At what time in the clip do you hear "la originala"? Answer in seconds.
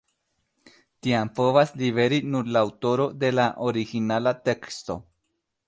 3.37-4.35